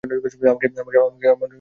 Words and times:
আমাকে 0.03 0.67
ভুলভাবে 0.75 1.15
নিও 1.15 1.33
না। 1.33 1.47